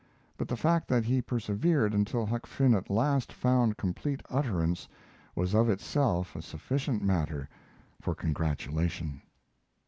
[0.35, 4.87] But the fact that he persevered until Huck Finn at last found complete utterance
[5.35, 7.47] was of itself a sufficient matter
[8.01, 9.21] for congratulation.